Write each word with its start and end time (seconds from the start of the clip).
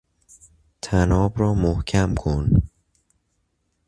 طناب 0.81 1.39
را 1.39 1.53
محکم 1.53 2.15
کن! 2.15 2.49